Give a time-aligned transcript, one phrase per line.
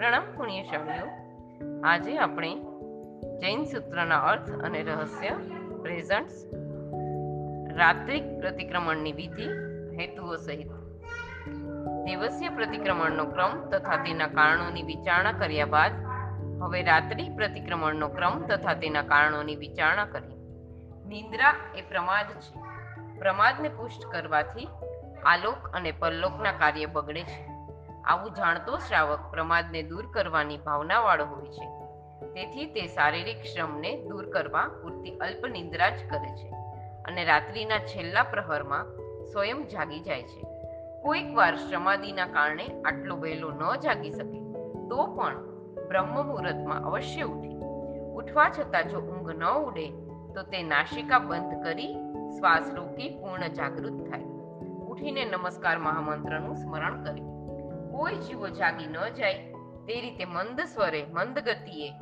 [0.00, 1.06] પ્રણામ પુણ્યશાળીઓ.
[1.84, 2.54] આજે આપણે
[3.38, 5.30] જૈન સૂત્રના અર્થ અને રહસ્ય
[5.82, 6.46] પ્રેઝન્ટ્સ
[7.76, 9.48] રાત્રિક પ્રતિક્રમણની વિધિ,
[9.96, 10.70] હેતુઓ સહિત.
[12.04, 15.92] દિવસીય પ્રતિક્રમણનો ક્રમ તથા તેના કારણોની વિચારણા કર્યા બાદ,
[16.62, 20.34] હવે રાત્રિ પ્રતિક્રમણનો ક્રમ તથા તેના કારણોની વિચારણા કરી
[21.06, 22.58] નિંદ્રા એ પ્રમાદ છે.
[23.18, 24.68] પ્રમાદને પુષ્ટ કરવાથી
[25.26, 27.49] આલોક અને પરલોકના કાર્ય બગડે છે.
[28.10, 31.66] આવું જાણતો શ્રાવક પ્રમાદને દૂર કરવાની ભાવનાવાળો હોય છે.
[32.34, 36.48] તેથી તે શારીરિક શ્રમને દૂર કરવા પૂરતી અલ્પ નિંદ્રા જ કરે છે
[37.04, 38.90] અને રાત્રિના છેલ્લા પ્રહરમાં
[39.32, 40.42] સ્વયં જાગી જાય છે.
[41.02, 44.38] કોઈક વાર શ્રમાદિના કારણે આટલો વહેલો ન જાગી શકે,
[44.88, 45.36] તો પણ
[45.88, 47.54] બ્રહ્મ મુહૂર્તમાં અવશ્ય ઉઠે.
[48.18, 49.90] ઉઠવા છતાં જો ઊંઘ ન ઉડે,
[50.34, 51.94] તો તે નાસિકા બંધ કરી
[52.38, 54.24] શ્વાસ રોકી પૂર્ણ જાગૃત થાય.
[54.90, 57.29] ઉઠીને નમસ્કાર મહામંત્રનું સ્મરણ કરે.
[58.10, 59.34] કોઈ જીવો જાગી ન જાય,
[59.86, 61.92] તે રીતે મંદ સ્વરે, મંદ ગતિએ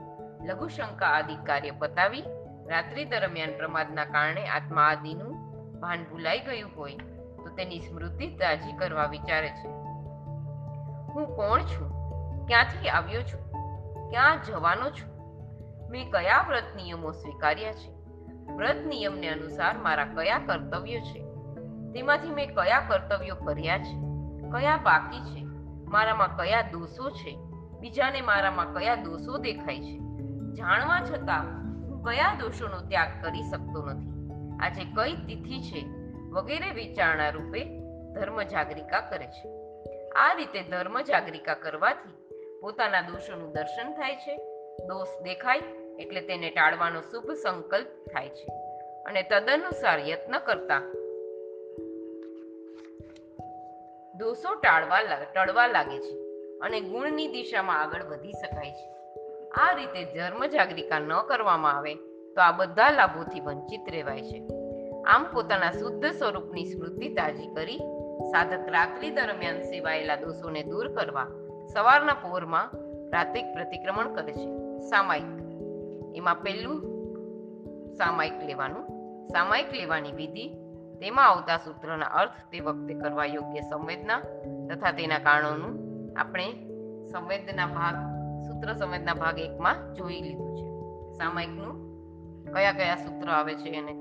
[0.47, 2.23] લઘુશંકા આદિ કાર્ય પતાવી
[2.69, 5.35] રાત્રિ દરમિયાન પ્રમાદના કારણે આત્મા આદિનું
[5.81, 6.97] ભાન ભૂલાઈ ગયું હોય,
[7.37, 9.69] તો તેની સ્મૃતિ તાજી કરવા વિચારે છે.
[11.13, 11.89] હું કોણ છું?
[12.47, 13.53] ક્યાંથી આવ્યો છું?
[14.11, 15.19] ક્યાં જવાનો છું?
[15.91, 17.93] મેં કયા વ્રત નિયમો સ્વીકાર્યા છે?
[18.57, 21.21] વ્રત નિયમને અનુસાર મારા કયા કર્તવ્યો છે?
[21.93, 23.97] તેમાંથી મેં કયા કર્તવ્યો કર્યા છે?
[24.51, 25.48] કયા બાકી છે?
[25.91, 27.39] મારામાં કયા દોષો છે?
[27.81, 29.99] બીજાને મારામાં કયા દોષો દેખાય છે?
[30.53, 31.45] જાણવા છતાં
[31.87, 34.09] હું કયા દોષોનો ત્યાગ કરી શકતો નથી.
[34.61, 35.87] આજે કઈ તિથિ છે?
[36.31, 37.65] વગેરે વિચારણા રૂપે
[38.13, 39.49] ધર્મ જાગરિકા કરે છે.
[40.11, 42.29] આ રીતે ધર્મ જાગરિકા કરવાથી
[42.61, 44.37] પોતાના દોષોનું દર્શન થાય છે.
[44.87, 45.59] દોષ દેખાય
[45.99, 48.47] એટલે તેને ટાળવાનો શુભ સંકલ્પ થાય છે.
[49.03, 50.83] અને તદનુસાર યત્ન કરતા
[54.19, 55.03] દોષો ટાળવા
[55.35, 56.15] ટળવા લાગે છે
[56.59, 58.93] અને ગુણની દિશામાં આગળ વધી શકાય છે.
[59.51, 61.95] આ રીતે ધર્મ જાગરિકા ન કરવામાં આવે
[62.35, 64.49] તો આ બધા લાભોથી વંચિત રહેવાય છે.
[65.07, 67.79] આમ પોતાના શુદ્ધ સ્વરૂપની સ્મૃતિ તાજી કરી
[68.31, 71.27] સાધક રાત્રિ દરમિયાન સેવાયેલા દોષોને દૂર કરવા
[71.73, 72.69] સવારના પહોરમાં
[73.11, 74.79] પ્રાતિક પ્રતિક્રમણ કરે છે.
[74.91, 75.39] સામાયિક.
[76.15, 76.81] એમાં પહેલું
[77.95, 78.87] સામાયિક લેવાનું.
[79.27, 80.68] સામાયિક લેવાની વિધિ
[81.01, 84.21] તેમાં આવતા સૂત્રના અર્થ તે વખતે કરવા યોગ્ય સંવેદના
[84.71, 85.75] તથા તેના કારણોનું
[86.21, 86.53] આપણે
[87.13, 87.97] સંવેદના ભાગ,
[88.47, 90.67] સૂત્ર સંવેદના ભાગ એકમાં જોઈ લીધું છે.
[91.19, 91.75] સામાયિકનું
[92.53, 93.93] કયા કયા સૂત્ર આવે છે અને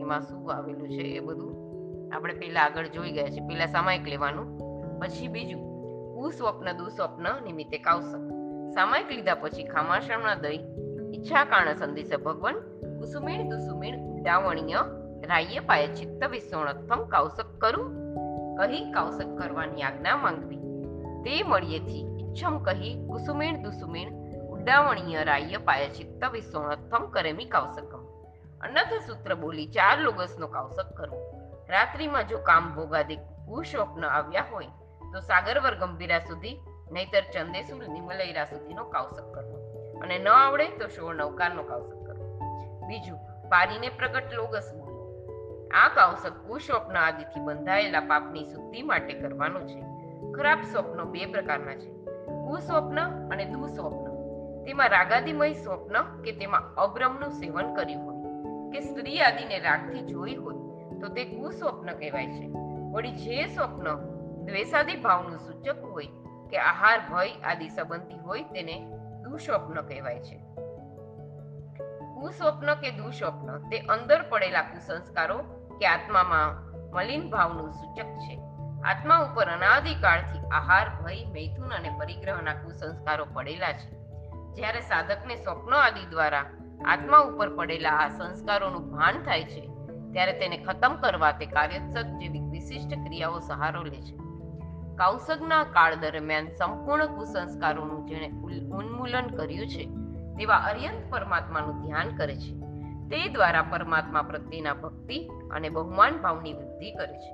[0.00, 1.52] એમાં શું આવેલું છે એ બધું
[2.14, 3.40] આપણે પહેલા આગળ જોઈ ગયા છે.
[3.40, 4.46] પહેલા સામાયિક લેવાનું,
[5.00, 5.60] પછી બીજું
[6.14, 8.30] કુસ્વપ્ન દુસ્વપ્ન નિમિત્તે કાવસક
[8.74, 10.58] સામાયિક લીધા પછી ખામાશ્રમના દઈ
[11.14, 12.54] ઈચ્છા કારણે સંદેશ ભગવાન
[12.98, 14.76] કુસુમીણ દુસુમીણ ઉડાવણીય
[15.22, 17.90] રાહ્ય પાય ચિત્ત વિસોણત્થમ કૌશક કરું?
[18.56, 20.56] કહી કૌશક કરવાની આજ્ઞા માંગવી.
[21.24, 28.02] તે મળીએથી ઇચ્છમ કહી કુસુમીણ દુસુમીણ ઉડાવણીય રાહ્ય પાય ચિત્ત વિસોણત્થમ કરેમી કૌશકમ.
[28.60, 31.20] અનથ સૂત્ર બોલી ચાર લોગસનો કૌશક કરવો
[31.68, 34.66] રાત્રિમાં જો કામ ભોગાદિક કુસ્વપ્ન આવ્યા હોય,
[35.12, 36.60] તો સાગરવર ગંભીરા સુધી,
[36.92, 39.56] નહીતર ચંદેસુર નિમલૈરા સુધીનો કાવસક કરવો
[40.02, 42.26] અને ન આવડે તો સોળ નવકારનો કાવસક કરવો
[42.86, 44.85] બીજું, પારીને પ્રગટ લોગસ
[45.74, 49.80] આ કાવસક કુસ્વપ્ન આદિથી બંધાયેલા પાપની શુદ્ધિ માટે કરવાનું છે.
[50.32, 51.90] ખરાબ સ્વપ્નો બે પ્રકારના છે.
[52.26, 54.16] કુસ્વપ્ન અને દુસ્વપ્ન.
[54.64, 58.16] તેમાં રાગાદિમય સ્વપ્ન કે તેમાં અબ્રમનું સેવન કર્યું હોય.
[58.72, 60.54] કે સ્ત્રી આદિને રાગથી જોઈ હોય,
[61.00, 62.46] તો તે કુસ્વપ્ન કહેવાય છે.
[62.92, 63.94] વળી જે સ્વપ્ન
[64.44, 66.06] દ્વેષાદી ભાવનું સૂચક હોય
[66.50, 68.86] કે આહાર, ભય આદિ સંબંધી હોય, તેને
[69.22, 70.45] દુસ્વપ્ન કહેવાય છે.
[72.16, 73.68] કુસ્વપ્ન કે દુઃસ્વપ્ન?
[73.68, 75.38] તે અંદર પડેલા કુસંસ્કારો
[75.78, 76.54] કે આત્મામાં
[76.90, 78.36] મલિન ભાવનું સૂચક છે.
[78.84, 83.90] આત્મા ઉપર અનાદિકાળથી આહાર, ભય, મૈથુન અને પરિગ્રહના કુસંસ્કારો પડેલા છે.
[84.54, 86.44] જ્યારે સાધકને સ્વપ્નો આદિ દ્વારા
[86.84, 89.66] આત્મા ઉપર પડેલા આ સંસ્કારોનું ભાન થાય છે,
[90.12, 94.16] ત્યારે તેને ખતમ કરવા તે કાર્યસત જેવી વિશિષ્ટ ક્રિયાઓ સહારો લે છે.
[94.96, 98.28] કૌશગના કાળ દરમિયાન સંપૂર્ણ કુસંસ્કારોનું જેણે
[98.72, 100.05] ઉન્મૂલન કર્યું છે
[100.38, 102.66] તેવા અર્યંત પરમાત્માનું ધ્યાન કરે છે.
[103.10, 107.32] તે દ્વારા પરમાત્મા પ્રત્યેના ભક્તિ અને બહુમાન ભાવની વૃદ્ધિ કરે છે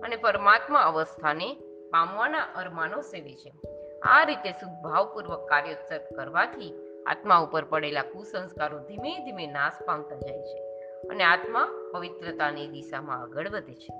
[0.00, 1.54] અને પરમાત્મા અવસ્થાને
[1.90, 3.52] પામવાના અરમાનો સેવે છે.
[4.00, 6.74] આ રીતે સુભાવપૂર્વક કાર્યોત્સર્ગ કરવાથી
[7.06, 10.58] આત્મા ઉપર પડેલા કુસંસ્કારો ધીમે ધીમે નાશ પામતા જાય છે
[11.08, 13.92] અને આત્મા પવિત્રતાની દિશામાં આગળ વધે છે.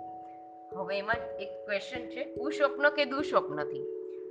[0.77, 3.83] હવે એમાં એક ક્વેશ્ચન છે, કુસ્વપ્ન કે દુસ્વપ્નથી?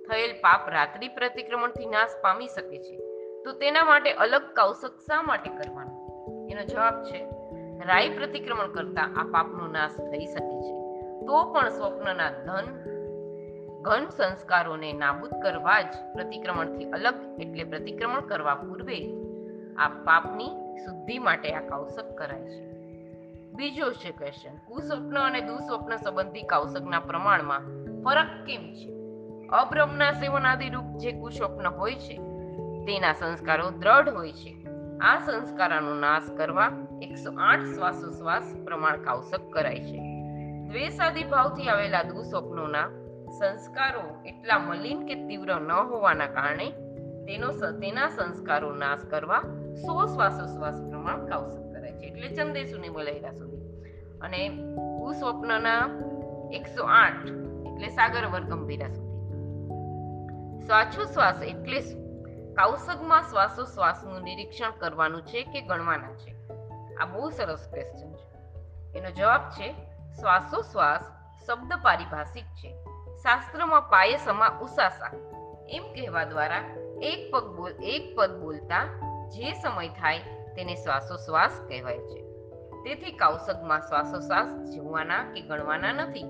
[0.09, 3.12] થયેલ પાપ રાત્રિ પ્રતિક્રમણથી નાશ પામી શકે છે.
[3.43, 5.93] તો તેના માટે અલગ કૌશક શા માટે કરવાનો?
[6.51, 7.25] એનો જવાબ છે
[7.85, 10.83] રાય પ્રતિક્રમણ કરતા આ પાપનો નાશ થઈ શકે છે.
[11.25, 12.65] તો પણ સ્વપ્નના ધન,
[13.81, 19.13] ઘન સંસ્કારોને નાબૂદ કરવા જ પ્રતિક્રમણથી અલગ એટલે પ્રતિક્રમણ કરવા પૂર્વે
[19.77, 22.71] આ પાપની શુદ્ધિ માટે આ કૌશક કરાય છે.
[23.51, 27.59] બીજો છે ક્વેશ્ચન કુસ્વપ્ન અને દુસ્વપ્ન સંબંધી કૌશકના પ્રમાણમાં
[28.03, 28.93] ફરક કેમ છે?
[29.47, 32.32] અબ્રહ્મના સેવનાદિરૂપ જે કુસ્વપ્ન હોય છે
[32.85, 34.67] તેના સંસ્કારો દ્રઢ હોય છે.
[35.01, 36.71] આ સંસ્કારોનો નાશ કરવા
[37.01, 39.97] એકસો આઠ શ્વાસોશ્વાસ પ્રમાણ કાવસક કરાય છે.
[40.67, 42.87] દ્વેષાદી ભાવથી આવેલા દુઃસ્વપ્નોના
[43.39, 46.71] સંસ્કારો એટલા મલિન કે તીવ્ર ન હોવાના કારણે
[47.25, 49.39] તેનો તેના સંસ્કારો નાશ કરવા
[49.75, 52.05] સો શ્વાસોશ્વાસ પ્રમાણ કાવસક કરાય છે.
[52.05, 53.83] એટલે ચંદેસુની મલાઈરા સુધી.
[54.21, 54.49] અને
[54.99, 55.89] કુસ્વપ્નના
[56.51, 57.25] એકસો આઠ
[57.67, 59.13] એટલે સાગર વર્ગ ગંભીરા સુધી.
[60.65, 62.02] શ્વાસોશ્વાસ એટલે
[62.53, 66.35] કૌશકમાં શ્વાસોશ્વાસનું નિરીક્ષણ કરવાનું છે કે ગણવાના છે?
[66.95, 68.33] આ બહુ સરસ ક્વેશ્ચન છે.
[68.97, 69.71] એનો જવાબ છે,
[70.19, 71.01] શ્વાસોશ્વાસ
[71.45, 72.73] શબ્દ પારિભાષિક છે.
[73.15, 75.11] શાસ્ત્રમાં પાયસમાં ઉસાસા.
[75.69, 76.63] એમ કહેવા દ્વારા
[77.01, 78.85] એક પગ બોલ, એક પદ બોલતા
[79.29, 80.19] જે સમય થાય
[80.55, 82.21] તેને શ્વાસોશ્વાસ કહેવાય છે.
[82.83, 86.23] તેથી કૌશકમાં શ્વાસોશ્વાસ જીવવાના કે ગણવાના નથી,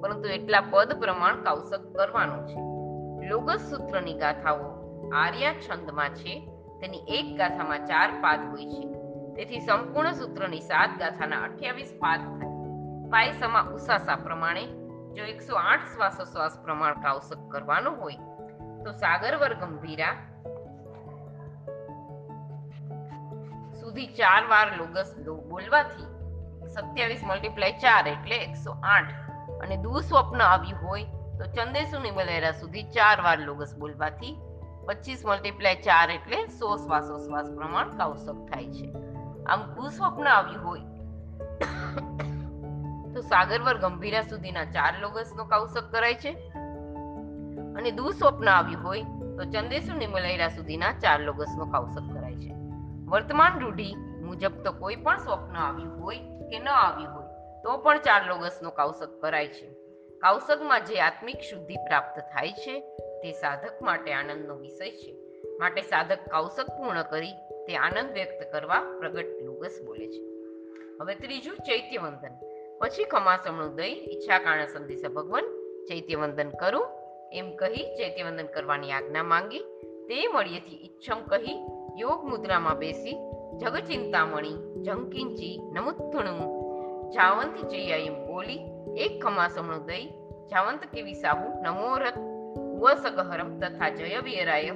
[0.00, 2.70] પરંતુ એટલા પદ પ્રમાણ કૌશક કરવાનું છે.
[3.26, 4.79] લોગસ સૂત્રની ગાથાઓ
[5.14, 6.46] આર્યા છંદમાં છે,
[6.80, 8.94] તેની એક ગાથામાં ચાર પાદ હોય છે.
[9.34, 12.50] તેથી સંપૂર્ણ સૂત્રની સાત ગાથાના અઠ્યાવીસ પાદ થાય.
[13.10, 14.66] પાયસમાં ઉસાસા પ્રમાણે
[15.14, 18.16] જો એકસો આઠ શ્વાસોશ્વાસ પ્રમાણ કાવસક કરવાનો હોય,
[18.84, 20.12] તો સાગરવર ગંભીરા
[23.80, 25.14] સુધી ચાર વાર લોગસ
[25.48, 26.02] બોલવાથી
[26.68, 29.12] સત્યાવીસ મલ્ટીપ્લાય ચાર એટલે એકસો આઠ.
[29.62, 31.04] અને દુઃસ્વપ્ન આવ્યું હોય,
[31.38, 34.38] તો ચંદેસુ નિમલેરા સુધી ચાર વાર લોગસ બોલવાથી
[34.90, 38.92] પચીસ મલ્ટીપ્લાય ચાર એટલે સો શ્વાસોશ્વાસ પ્રમાણ કૌશક થાય છે.
[39.46, 40.80] આમ કુસ્વપ્ન આવ્યું હોય
[43.14, 46.32] તો સાગરવર ગંભીરા સુધીના ચાર લોગસનો કૌશક કરાય છે.
[47.76, 49.02] અને દુસ્વપ્ન આવ્યું હોય
[49.36, 52.52] તો ચંદેસુ નિમલૈરા સુધીના ચાર લોગસનો કૌશક કરાય છે.
[53.06, 53.94] વર્તમાન રૂઢિ
[54.24, 58.70] મુજબ તો કોઈ પણ સ્વપ્ન આવ્યું હોય કે ન આવ્યું હોય તો પણ ચાર લોગસનો
[58.70, 59.72] કૌશક કરાય છે.
[60.20, 65.12] કૌશકમાં જે આત્મિક શુદ્ધિ પ્રાપ્ત થાય છે તે સાધક માટે આનંદનો વિષય છે.
[65.58, 67.32] માટે સાધક કૌશક પૂર્ણ કરી
[67.66, 70.22] તે આનંદ વ્યક્ત કરવા પ્રગટ લોગસ બોલે છે.
[71.00, 72.34] હવે ત્રીજું ચૈત્યવંદન.
[72.80, 75.44] પછી ખમાસમણું દઈ ઈચ્છા કારણે સંદેશ ભગવાન
[75.88, 76.86] ચૈત્યવંદન કરું
[77.32, 79.64] એમ કહી ચૈત્યવંદન કરવાની આજ્ઞા માંગી.
[80.08, 81.58] તે મળીએથી ઈચ્છમ કહી
[81.96, 83.18] યોગ મુદ્રામાં બેસી
[83.58, 86.40] જગચિંતામણી જંકિંચી નમુત્થણું
[87.10, 88.60] જાવંત જયા એમ બોલી
[88.96, 90.06] એક ખમાસમણું દઈ
[90.52, 92.29] જાવંત કેવી સાહુ નમોરથ
[92.80, 94.70] ઉવસગહરમ તથા જયવીરાય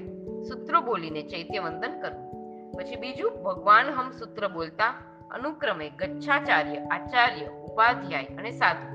[0.48, 2.24] સૂત્રો બોલીને ચૈત્યવંદન કરવું
[2.72, 4.94] પછી બીજું, ભગવાન હમ સૂત્ર બોલતા
[5.30, 8.88] અનુક્રમે ગચ્છાચાર્ય, આચાર્ય, ઉપાધ્યાય અને સાધુ.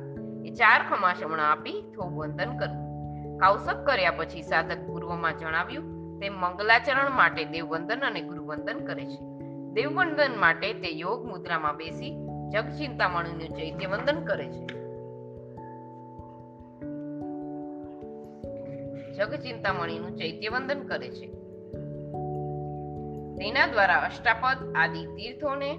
[0.46, 2.90] એ ચાર ખમાસમણા આપી થોગ વંદન કરવું
[3.40, 9.20] કૌશક કર્યા પછી સાધક પૂર્વમાં જણાવ્યું, તે મંગલાચરણ માટે દેવવંદન અને ગુરુવંદન કરે છે.
[9.74, 12.18] દેવવંદન માટે તે યોગ મુદ્રામાં બેસી
[12.54, 14.79] જગચિંતામણીનું ચૈત્યવંદન કરે છે.
[19.20, 21.28] જગચિંતામણીનું ચૈત્યવંદન કરે છે.
[23.36, 25.78] તેના દ્વારા અષ્ટાપદ આદિ તીર્થોને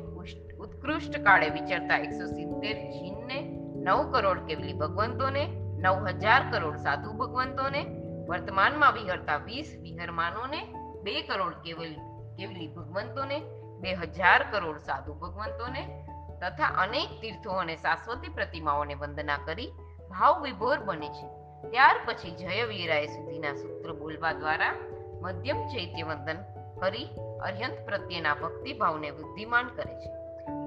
[0.59, 3.39] ઉત્કૃષ્ટ કાળે વિચરતા એકસો સિત્તેર જીનને
[3.85, 5.47] નવ કરોડ કેવલી ભગવંતોને,
[5.83, 7.87] નવ હજાર કરોડ સાધુ ભગવંતોને,
[8.29, 11.93] વર્તમાનમાં વિહરતા વીસ વિહરમાનોને, બે કરોડ કેવલ,
[12.37, 13.41] કેવલી ભગવંતોને,
[13.81, 16.07] બે હજાર કરોડ સાધુ ભગવંતોને
[16.43, 19.73] તથા અનેક તીર્થો અને શાશ્વતી પ્રતિમાઓને વંદના કરી
[20.11, 21.29] ભાવ વિભોર બને છે.
[21.69, 24.75] ત્યાર પછી જયવીરાય સુધીના સૂત્ર બોલવા દ્વારા
[25.23, 26.37] મધ્યમ ચૈત્ય વંદન
[26.81, 27.09] કરી
[27.43, 30.11] અર્યંત પ્રત્યેના ભક્તિભાવને વૃદ્ધિમાન કરે છે.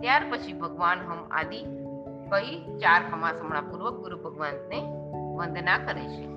[0.02, 1.64] ત્યાર પછી ભગવાન હમ આદિ
[2.32, 4.80] કહી ચાર ખમાસમણા પૂર્વક ગુરુ ભગવાનને
[5.36, 6.34] વંદના કરે છે.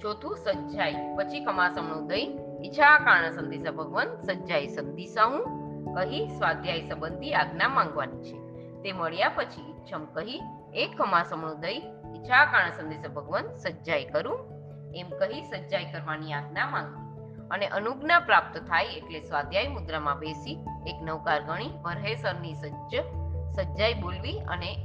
[0.00, 2.26] ચોથું સજ્જાઈ, પછી ખમાસમણું દઈ
[2.64, 5.44] ઈચ્છા કારણ સંદેશા ભગવાન સજ્જાઈ સંદેશા હું
[5.94, 8.38] કહી સ્વાધ્યાય સંબંધી આજ્ઞા માંગવાની છે.
[8.82, 10.40] તે મળ્યા પછી ઈચ્છમ કહી
[10.74, 11.76] એક ખમાસમણું દઈ
[12.14, 14.38] ઈચ્છા કારણે સંદેશા ભગવાન સજ્જાય કરું,
[14.94, 17.10] એમ કહી સજ્જાઈ કરવાની આજ્ઞા માંગી.
[17.48, 22.94] અને અનુજ્ઞા પ્રાપ્ત થાય એટલે સ્વાધ્યાય મુદ્રામાં બેસી એક નૌકાર ગણી વરહેસરની સજ્જ,
[23.56, 24.76] સજ્જાય બોલવી અને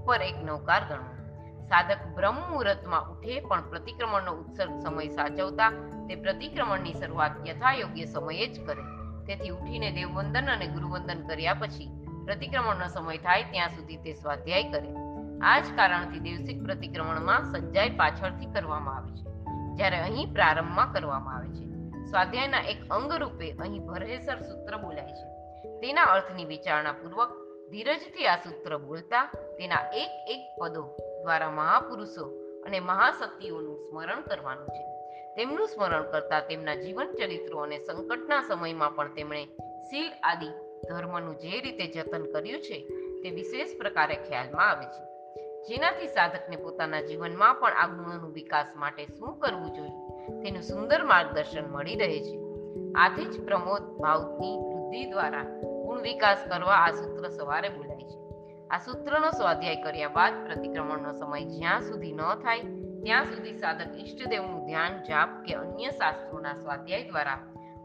[0.00, 1.16] ઉપર એક નૌકાર ગણવું.
[1.66, 5.70] સાધક બ્રહ્મ મુહૂર્તમાં ઉઠે પણ પ્રતિક્રમણનો ઉત્સર્ગ સમય સાચવતા
[6.08, 8.82] તે પ્રતિક્રમણની શરૂઆત યથાયોગ્ય સમયે જ કરે.
[9.26, 15.15] તેથી ઉઠીને દેવવંદન અને ગુરુવંદન કર્યા પછી પ્રતિક્રમણનો સમય થાય ત્યાં સુધી તે સ્વાધ્યાય કરે.
[15.42, 19.22] આ જ કારણથી દેવસિક પ્રતિક્રમણમાં સજ્જાય પાછળથી કરવામાં આવે છે.
[19.76, 21.66] જ્યારે અહીં પ્રારંભમાં કરવામાં આવે છે.
[22.10, 25.36] સ્વાધ્યાયના એક અંગ રૂપે અહીં ભરેસર સૂત્ર બોલાય છે.
[25.80, 27.28] તેના અર્થની વિચારણા પૂર્વક
[27.70, 29.24] ધીરજથી આ સૂત્ર બોલતા
[29.58, 32.24] તેના એક એક પદો દ્વારા મહાપુરુષો
[32.66, 34.84] અને મહાશક્તિઓનું સ્મરણ કરવાનું છે.
[35.36, 39.44] તેમનું સ્મરણ કરતા તેમના જીવન ચરિત્રો અને સંકટના સમયમાં પણ તેમણે
[39.90, 40.46] શીલ આદિ
[40.88, 42.80] ધર્મનું જે રીતે જતન કર્યું છે
[43.22, 45.15] તે વિશેષ પ્રકારે ખ્યાલમાં આવે છે.
[45.68, 50.08] જેનાથી સાધકને પોતાના જીવનમાં પણ આ ગુણોનો વિકાસ માટે શું કરવું જોઈએ?
[50.42, 52.40] તેનું સુંદર માર્ગદર્શન મળી રહે છે.
[52.94, 55.42] આથી જ પ્રમોદ ભાવની વૃદ્ધિ દ્વારા
[55.84, 58.18] ગુણ વિકાસ કરવા આ સૂત્ર સવારે બોલાય છે.
[58.68, 62.60] આ સૂત્રનો સ્વાધ્યાય કર્યા બાદ પ્રતિક્રમણનો સમય જ્યાં સુધી ન થાય,
[63.02, 67.38] ત્યાં સુધી સાધક ઈષ્ટદેવનું ધ્યાન જાપ કે અન્ય શાસ્ત્રોના સ્વાધ્યાય દ્વારા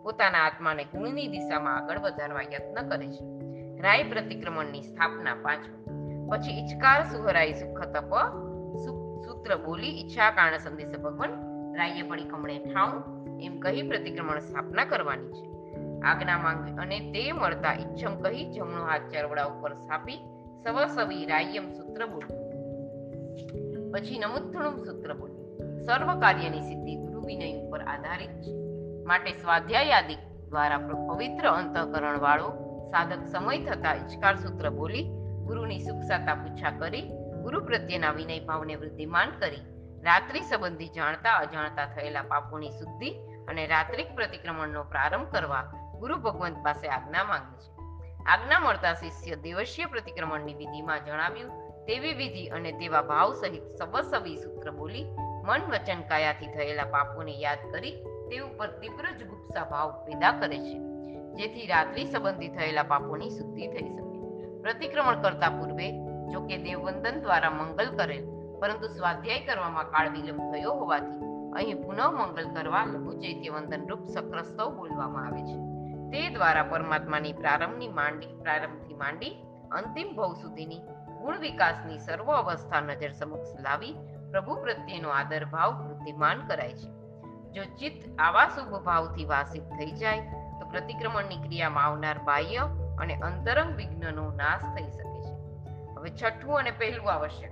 [0.03, 3.41] પોતાના આત્માને ગુણની દિશામાં આગળ વધારવા યત્ન કરે છે.
[3.81, 5.80] રાય પ્રતિક્રમણની સ્થાપના પાંચમું
[6.31, 8.11] પછી ઈચકાર સુહરાઈ સુખ તપ
[9.23, 11.33] સૂત્ર બોલી ઈચ્છા કારણ સંદેશ ભગવાન
[11.77, 12.93] રાયે પડી કમળે ઠાઉં,
[13.41, 15.45] એમ કહી પ્રતિક્રમણ સ્થાપના કરવાની છે.
[16.01, 20.19] આજ્ઞા માંગવી અને તે મળતા ઈચ્છમ કહી જમણો હાથ ચરવડા ઉપર સ્થાપી
[20.63, 22.41] સવ સવી રાયમ સૂત્ર બોલવું
[23.93, 28.51] પછી નમુત્થણું સૂત્ર બોલવું સર્વ કાર્યની સિદ્ધિ ગુરુ વિનય ઉપર આધારિત છે.
[29.05, 30.17] માટે સ્વાધ્યાય આદિ
[30.49, 32.49] દ્વારા પવિત્ર અંતઃકરણ વાળો
[32.91, 35.05] સાધક સમય થતા ઈચ્છકાર સૂત્ર બોલી
[35.51, 37.01] ગુરુની સુખસાતા પૂછા કરી,
[37.43, 39.63] ગુરુ પ્રત્યેના વિનય ભાવને વૃદ્ધિમાન કરી,
[40.03, 43.09] રાત્રિ સંબંધી જાણતા અજાણતા થયેલા પાપોની શુદ્ધિ
[43.47, 45.63] અને રાત્રિક પ્રતિક્રમણનો પ્રારંભ કરવા
[45.99, 47.71] ગુરુ ભગવંત પાસે આજ્ઞા માંગે છે.
[48.25, 51.51] આજ્ઞા મળતા શિષ્ય દિવસીય પ્રતિક્રમણની વિધિમાં જણાવ્યું,
[51.85, 55.05] તેવી વિધિ અને તેવા ભાવ સહિત સવસવી સૂત્ર બોલી,
[55.45, 57.91] મન વચન કાયાથી થયેલા પાપોને યાદ કરી,
[58.31, 60.77] તે ઉપર તીવ્ર જુગુપ્સા ભાવ પેદા કરે છે.
[61.35, 64.10] જેથી રાત્રિ સંબંધી થયેલા પાપોની શુદ્ધિ થઈ શકે.
[64.63, 65.87] પ્રતિક્રમણ કરતા પૂર્વે
[66.31, 68.23] જો કે દેવવંદન દ્વારા મંગલ કરેલ,
[68.61, 71.19] પરંતુ સ્વાધ્યાય કરવામાં કાળ વિલંબ થયો હોવાથી,
[71.55, 75.57] અહીં પુનઃ મંગલ કરવા લઘુ ચૈત્ય વંદન રૂપ સક્રસ્તવ બોલવામાં આવે છે.
[76.11, 79.33] તે દ્વારા પરમાત્માની પ્રારંભની માંડી, પ્રારંભથી માંડી,
[79.71, 80.81] અંતિમ ભવ સુધીની
[81.21, 83.95] ગુણ વિકાસની સર્વ અવસ્થા નજર સમક્ષ લાવી
[84.31, 86.89] પ્રભુ પ્રત્યેનો આદર ભાવ વૃદ્ધિમાન કરાય છે.
[87.51, 90.21] જો ચિત્ત આવા શુભ ભાવથી વાસિત થઈ જાય,
[90.59, 92.63] તો પ્રતિક્રમણની ક્રિયામાં આવનાર બાહ્ય
[93.01, 95.35] અને અંતરંગ વિઘ્નનો નાશ થઈ શકે છે.
[95.95, 97.51] હવે છઠ્ઠું અને પહેલું આવશ્યક.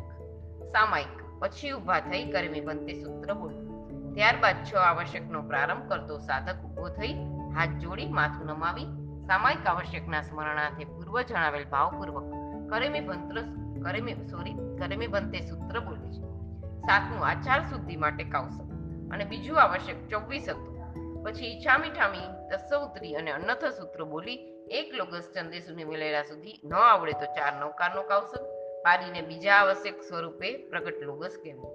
[0.63, 1.19] સામાયિક.
[1.39, 3.69] પછી ઊભા થઈ કર્મી બનતે સૂત્ર બોલવું
[4.13, 7.13] ત્યારબાદ છ આવશ્યકનો પ્રારંભ કરતો સાધક ઊભો થઈ
[7.55, 8.85] હાથ જોડી માથું નમાવી
[9.27, 12.23] સામાયિક આવશ્યકના સ્મરણાર્થે પૂર્વ જણાવેલ ભાવપૂર્વક
[12.69, 13.41] કરેમી મંત્ર
[13.83, 16.21] કરેમી સોરી કરેમી બનતે સૂત્ર બોલે છે.
[16.79, 18.69] સાતમું, આચાર શુદ્ધિ માટે કૌશલ.
[19.11, 20.68] અને બીજું આવશ્યક, ચોવીસ હતું.
[21.23, 24.39] પછી છામી ઠામી દસૌત્રી અને અન્નથ સૂત્ર બોલી,
[24.71, 28.43] એક લોગસ ચંદેસુની મિલેરા સુધી ન આવડે તો ચાર નૌકારનો કૌશલ
[28.83, 31.71] પાડીને બીજા આવશ્યક સ્વરૂપે પ્રગટ લોગસ કહેવું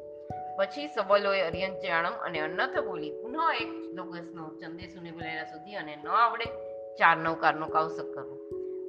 [0.59, 6.45] પછી સબલોએ અરિયંચાણમ અને અન્નથ બોલી, પુનઃ એક લોગસનો ચંદેસુની મિલેરા સુધી અને ન આવડે
[6.99, 8.37] ચાર નૌકારનો કૌશક કરવો.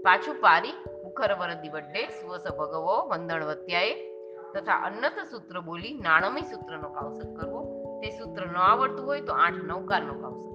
[0.04, 3.94] પાછું પારી મુખર વરદી વડે સ્વસ ભગવો વંદણ વત્યાએ
[4.54, 7.75] તથા અન્નથ સૂત્ર બોલી, નાણમી સૂત્રનો કૌશક કરવો.
[8.02, 10.46] તે સૂત્ર ન આવડતું હોય તો આઠ નૌકારનો કૌશક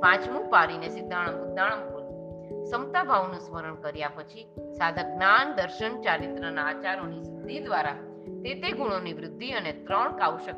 [0.00, 4.44] પાંચમું પારીને સિદ્ધાણમ ઉદ્દાણમ બોલવું સમતા ભાવનું સ્મરણ કર્યા પછી
[4.78, 7.92] સાધક જ્ઞાન, દર્શન, ચારિત્રના આચારોની સિદ્ધિ દ્વારા
[8.42, 10.56] તે તે ગુણોની વૃદ્ધિ અને ત્રણ કાવશક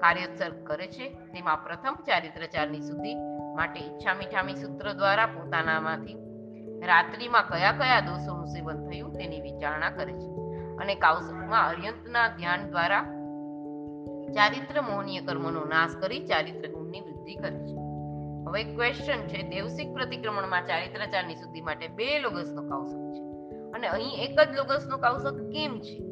[0.00, 1.08] કાર્યોત્સર્ગ કરે છે.
[1.08, 3.14] તેમાં પ્રથમ ચારિત્રચારની સુધી
[3.56, 6.16] માટે ઈચ્છા મીઠામી સૂત્ર દ્વારા પોતાનામાંથી
[6.86, 10.28] રાત્રિમાં કયા કયા દોષોનું સેવન થયું તેની વિચારણા કરે છે.
[10.76, 13.19] અને કૌશકમાં અર્યંતના ધ્યાન દ્વારા
[14.32, 17.76] ચારિત્ર મોહનીય કર્મનો નાશ કરી ચારિત્ર ગુણની વૃદ્ધિ કરે છે.
[18.46, 23.22] હવે ક્વેશ્ચન છે, દેવસિક પ્રતિક્રમણમાં ચારિત્રચારની શુદ્ધિ માટે બે લોગસનો કૌશક છે.
[23.70, 26.04] અને અહીં એક જ લોગસનો કૌશક કેમ છે?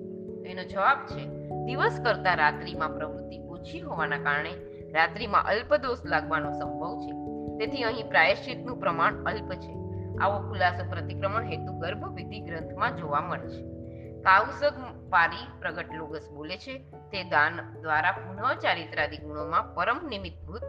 [0.50, 1.28] એનો જવાબ છે,
[1.64, 4.52] દિવસ કરતા રાત્રિમાં પ્રવૃત્તિ ઓછી હોવાના કારણે
[4.92, 7.12] રાત્રિમાં અલ્પ દોષ લાગવાનો સંભવ છે.
[7.58, 9.72] તેથી અહીં પ્રાયશ્ચિતનું પ્રમાણ અલ્પ છે.
[10.20, 13.77] આવો ખુલાસો પ્રતિક્રમણ હેતુ ગર્ભ વિધિ ગ્રંથમાં જોવા મળે છે.
[14.22, 14.75] કાઉસક
[15.10, 16.78] પારી પ્રગટ લોગસ બોલે છે.
[17.12, 20.62] તે દાન દ્વારા પુનઃ ચારિત્રાદિ ગુણોમાં પરમ નિમિત્તભૂત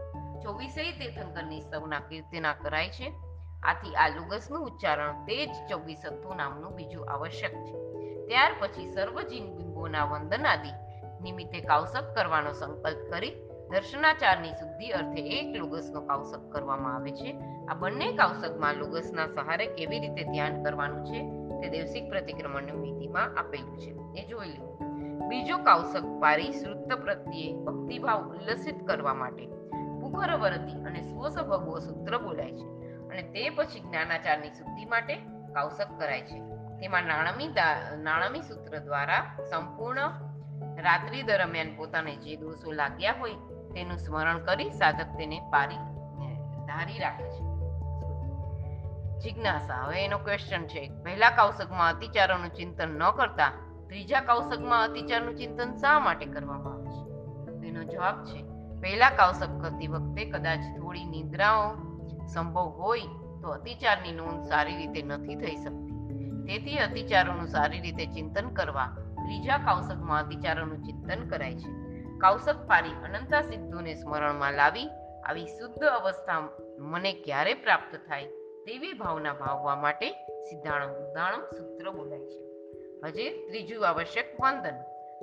[0.44, 3.14] ચોવીસેય તીર્થંકરની સૌના કીર્તિના કરાય છે.
[3.64, 7.76] આથી આ લુગસનું ઉચ્ચારણ તે જ ચોવીસ તત્વો નામનું બીજું આવશ્યક છે.
[8.28, 10.72] ત્યાર પછી સર્વજીન બિંબોના વંદનાદિ
[11.22, 17.40] નિમિત્તે કૌશક કરવાનો સંકલ્પ કરી દર્શનાચારની શુદ્ધિ અર્થે એક લુગસનો કૌશક કરવામાં આવે છે.
[17.70, 21.20] આ બંને કૌશકમાં લુગસના સહારે કેવી રીતે ધ્યાન કરવાનું છે
[21.62, 24.22] તે દેવસિક પ્રતિક્રમણની વિધિમાં આપેલું છે.
[24.22, 24.80] એ જોઈ લો.
[25.28, 29.46] બીજો કૌશક પારી શ્રુત પ્રત્યે ભક્તિભાવ ઉલ્લસિત કરવા માટે
[30.02, 32.68] પુખર વરદી અને સ્વસ ભગવો સૂત્ર બોલાય છે
[33.10, 35.16] અને તે પછી જ્ઞાનાચારની શુદ્ધિ માટે
[35.54, 36.40] કૌશક કરાય છે.
[36.80, 37.48] તેમાં નાણામી
[37.98, 40.02] નાણમી સૂત્ર દ્વારા સંપૂર્ણ
[40.82, 43.32] રાત્રિ દરમિયાન પોતાને જે દોષો લાગ્યા હોય
[43.74, 45.76] તેનું સ્મરણ કરી સાધક તેને પારી
[46.66, 47.50] ધારી રાખે છે.
[49.20, 50.90] જિજ્ઞાસા, હવે એનો ક્વેશ્ચન છે.
[51.04, 53.52] પહેલા કૌશકમાં અતિચારોનું ચિંતન ન કરતા
[53.88, 57.10] ત્રીજા કૌશકમાં અતિચારનું ચિંતન શા માટે કરવામાં આવે છે?
[57.62, 58.44] તેનો જવાબ છે,
[58.82, 61.74] પહેલા કૌશક કરતી વખતે કદાચ થોડી નિદ્રાઓ
[62.28, 63.02] સંભવ હોય
[63.42, 65.90] તો અતિચારની નોંધ સારી રીતે નથી થઈ શકતી.
[66.46, 68.86] તેથી અતિચારોનું સારી રીતે ચિંતન કરવા
[69.26, 71.79] ત્રીજા કૌશકમાં અતિચારોનું ચિંતન કરાય છે.
[72.22, 74.90] કૌશક પારી અનંતા સિદ્ધોને સ્મરણમાં લાવી
[75.24, 76.50] આવી શુદ્ધ અવસ્થા
[76.80, 78.26] મને ક્યારે પ્રાપ્ત થાય
[78.66, 80.12] તેવી ભાવના ભાવવા માટે
[80.44, 82.40] સિદ્ધાણમ ઉદાણમ સૂત્ર બોલાય છે.
[83.06, 84.78] હજે ત્રીજું આવશ્યક વંદન.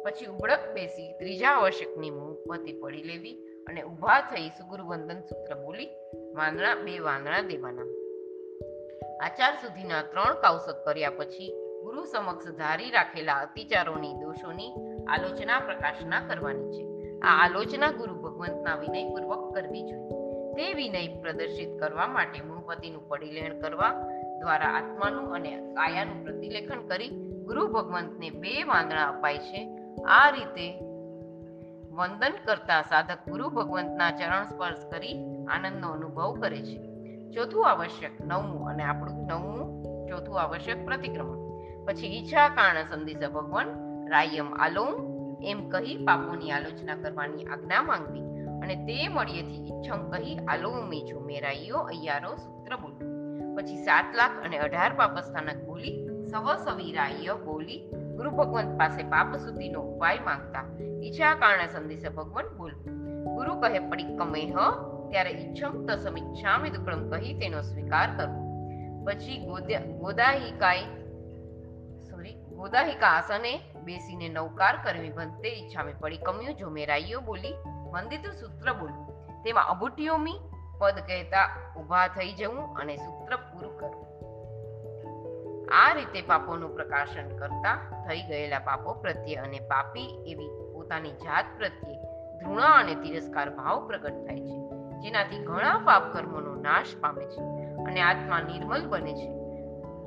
[0.05, 3.35] પછી ઉબળક બેસી ત્રીજા આવશ્યકની મુહૂર્તે પડી લેવી
[3.69, 5.88] અને ઊભા થઈ સુગુરુ વંદન સૂત્ર બોલી
[6.35, 7.87] વાંદણા બે વાંદણા દેવાના.
[9.25, 14.75] આચાર સુધીના ત્રણ કૌશક કર્યા પછી ગુરુ સમક્ષ ધારી રાખેલા અતિચારોની દોષોની
[15.09, 16.86] આલોચના પ્રકાશના કરવાની છે.
[17.23, 20.11] આ આલોચના ગુરુ ભગવંતના વિનયપૂર્વક કરવી જોઈએ.
[20.52, 23.90] તે વિનય પ્રદર્શિત કરવા માટે મૂળપતિનું પડીલેણ કરવા
[24.40, 27.08] દ્વારા આત્માનું અને કાયાનું પ્રતિલેખન કરી
[27.46, 29.78] ગુરુ ભગવંતને બે વાંદણા અપાય છે.
[30.08, 30.80] આ રીતે
[31.90, 36.87] વંદન કરતા સાધક ગુરુ ભગવંતના ચરણ સ્પર્શ કરી આનંદનો અનુભવ કરે છે.
[37.30, 41.47] ચોથું આવશ્યક, નવમું અને આપણું નવમું ચોથું આવશ્યક પ્રતિક્રમણ.
[41.86, 43.67] પછી ઈચ્છા કારણ સંદેશ ભગવાન,
[44.08, 48.20] રાયમ આલોમ એમ કહી પાપોની આલોચના કરવાની આજ્ઞા માંગવી
[48.62, 54.58] અને તે મળીએથી ઈચ્છમ કહી આલોમી છું મેરાઈયો અયારો સૂત્ર બોલ્યું પછી સાત લાખ અને
[54.58, 55.10] અઢાર પાપ
[55.66, 57.90] બોલી, સવ સવિરાય બોલી.
[58.16, 60.64] ગુરુ ભગવંત પાસે પાપ સુધીનો ઉપાય માંગતા
[61.04, 62.96] ઈચ્છા કારણે સંદેશે ભગવાન બોલવું
[63.34, 64.56] ગુરુ કહે પડી હ
[65.10, 68.46] ત્યારે ઈચ્છમ તસમ ઈચ્છામિ દુક્કડમ કહી તેનો સ્વીકાર કરવો
[69.04, 70.80] પછી ગોદા- ગોદાહિકાય
[72.10, 76.25] સોરી ગોદાહિકા આસને બેસીને નૌકાર કરવી ભંતે ઈચ્છામે પડી.
[76.26, 77.54] કમ્યું જો મેરાઈયો બોલી
[77.92, 79.06] વંદિતું સૂત્ર બોલું.
[79.44, 80.38] તેમાં અબુટીઓમી
[80.80, 81.46] પદ કહેતા
[81.76, 84.06] ઊભા થઈ જવું અને સૂત્ર પૂરું કરવું.
[85.72, 87.76] આ રીતે પાપોનું પ્રકાશન કરતા
[88.08, 91.96] થઈ ગયેલા પાપો પ્રત્યે અને પાપી એવી પોતાની જાત પ્રત્યે
[92.40, 94.58] ધૃણા અને તિરસ્કાર ભાવ પ્રગટ થાય છે,
[95.00, 97.42] જેનાથી ઘણા પાપ કર્મોનો નાશ પામે છે
[97.86, 99.35] અને આત્મા નિર્મલ બને છે.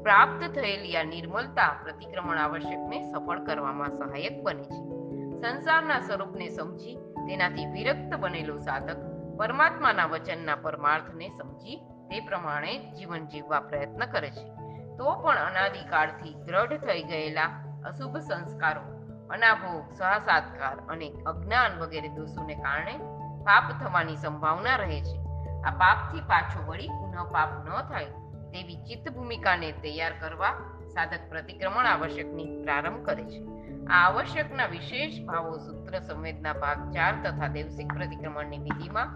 [0.03, 4.99] પ્રાપ્ત થયેલી આ નિર્મલતા પ્રતિક્રમણ આવશ્યકને સફળ કરવામાં સહાયક બને છે.
[5.41, 8.97] સંસારના સ્વરૂપને સમજી, તેનાથી વિરક્ત બનેલો સાધક
[9.38, 11.75] પરમાત્માના વચનના પરમાર્થને સમજી,
[12.09, 14.49] તે પ્રમાણે જીવન જીવવા પ્રયત્ન કરે છે.
[14.97, 17.45] તો પણ અનાદિકાળથી દ્રઢ થઈ ગયેલા
[17.85, 18.81] અશુભ સંસ્કારો
[19.29, 22.97] અનાભોગ સહસાત્કાર અને અજ્ઞાન વગેરે દોષોને કારણે
[23.43, 25.17] પાપ થવાની સંભાવના રહે છે.
[25.62, 28.05] આ પાપથી પાછો વળી પુનઃ પાપ ન થાય
[28.51, 30.53] તેવી ચિત્ત ભૂમિકાને તૈયાર કરવા
[30.93, 33.39] સાધક પ્રતિક્રમણ આવશ્યકની પ્રારંભ કરે છે.
[33.85, 39.09] આ આવશ્યકના વિશેષ ભાવો સૂત્ર સંવેદના ભાગ ચાર તથા દેવસિક પ્રતિક્રમણની વિધિમાં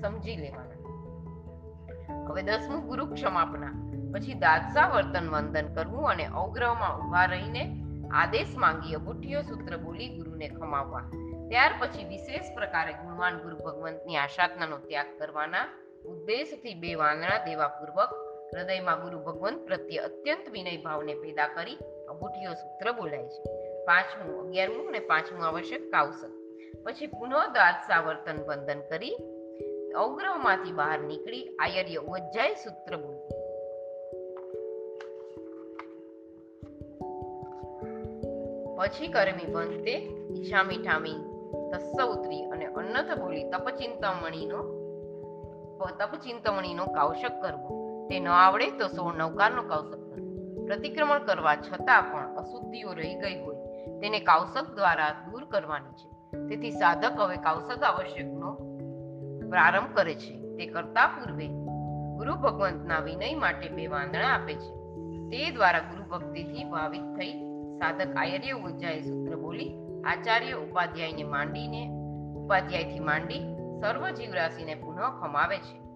[0.00, 0.78] સમજી લેવાના.
[2.28, 3.74] હવે દસમું ગુરુ ક્ષમાપના
[4.14, 7.64] પછી દાદસા વર્તન વંદન કરવું અને અવગ્રહમાં ઊભા રહીને
[8.12, 11.04] આદેશ માંગી અબુઠીઓ સૂત્ર બોલી ગુરુને ખમાવવા.
[11.48, 15.66] ત્યાર પછી વિશેષ પ્રકારે ગુણવાન ગુરુ ભગવંતની આશાતનાનો ત્યાગ કરવાના
[16.04, 22.52] ઉદ્દેશથી બે વાંદણા દેવા પૂર્વક હૃદયમાં ગુરુ ભગવંત પ્રત્યે અત્યંત વિનય ભાવને પેદા કરી અબુઠીઓ
[22.52, 23.42] સૂત્ર બોલાય છે.
[23.84, 26.30] પાંચમું, અગિયારમું અને પાંચમું આવશ્યક કાવસક
[26.84, 27.34] પછી પુનઃ
[27.88, 29.16] સાવર્તન વર્તન વંદન કરી
[29.96, 33.28] અવગ્રહમાંથી બહાર નીકળી આયર્ય ઉજ્જાય સૂત્ર બોલ્યું.
[38.76, 39.94] પછી કરમી બંતે
[40.36, 41.14] ઈશામી ઠામી
[41.72, 44.62] તસ્સૌત્રી અને અન્નથ બોલી તપચિંતામણીનો
[45.98, 47.77] તપચિંતામણીનો કાવશક કરવો.
[48.10, 49.98] તે ન આવડે તો સોળ નવકારનો કૌશક
[50.66, 53.56] પ્રતિક્રમણ કરવા છતાં પણ અશુદ્ધિઓ રહી ગઈ હોય,
[54.00, 56.08] તેને કૌશક દ્વારા દૂર કરવાની છે.
[56.48, 58.54] તેથી સાધક હવે કૌશક આવશ્યકનો
[59.50, 60.56] પ્રારંભ કરે છે.
[60.56, 61.46] તે કરતા પૂર્વે
[62.16, 64.70] ગુરુ ભગવંતના વિનય માટે બે વાંદણા આપે છે.
[65.30, 67.32] તે દ્વારા ગુરુ ભક્તિથી ભાવિત થઈ
[67.78, 71.88] સાધક આયર્ય ઉજ્જાએ સૂત્ર બોલી આચાર્ય ઉપાધ્યાયને માંડીને,
[72.36, 75.87] ઉપાધ્યાયથી માંડી સર્વ જીવરાશિને પુનઃ ખમાવે છે.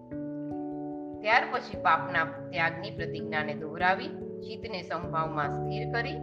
[1.23, 4.09] ત્યાર પછી પાપના ત્યાગની પ્રતિજ્ઞાને દોહરાવી
[4.45, 6.17] ચિત્તને સંભાવમાં સ્થિર કરી,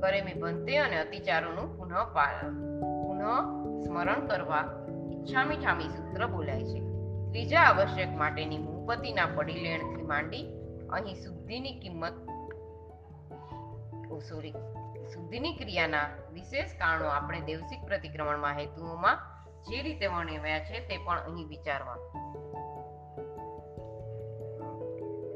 [0.00, 1.94] કરેમી બનતે અને અતિચારોનું પુનઃ
[3.02, 3.24] પુનઃ
[3.84, 4.64] સ્મરણ કરવા
[5.10, 6.80] ઈચ્છામી ઠામી સૂત્ર બોલાય છે.
[7.30, 10.44] ત્રીજા આવશ્યક માટેની મૂપતિના પડીલેણથી માંડી
[10.90, 12.16] અહીં શુદ્ધિની કિંમત
[14.28, 14.56] સોરી,
[15.12, 19.18] શુદ્ધિની ક્રિયાના વિશેષ કારણો આપણે દેવસિક પ્રતિક્રમણમાં હેતુઓમાં
[19.66, 21.98] જે રીતે વર્ણવ્યા છે તે પણ અહીં વિચારવા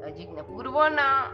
[0.05, 1.25] હજી પૂર્વના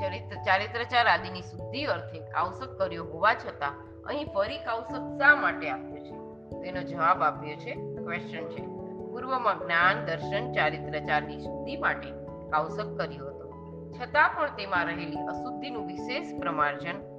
[0.00, 3.72] ચરિત્ર ચારિત્રચાર આદિની શુદ્ધિ અર્થે કાવસક કર્યો હોવા છતાં
[4.04, 6.26] અહીં ફરી કાવસક શા માટે આપ્યો છે?
[6.62, 8.66] તેનો જવાબ આપ્યો છે ક્વેશ્ચન છે.
[9.10, 12.10] પૂર્વમાં જ્ઞાન, દર્શન, ચારિત્રચારની શુદ્ધિ માટે
[12.50, 13.46] કાવસક કર્યો હતો.
[13.92, 17.16] છતાં પણ તેમાં રહેલી અશુદ્ધિનું વિશેષ પ્રમાર્જન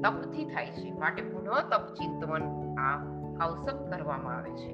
[0.00, 0.92] તપથી થાય છે.
[0.92, 2.96] માટે પુનઃ તપ ચિંતવન આ
[3.38, 4.72] કાવસક કરવામાં આવે છે.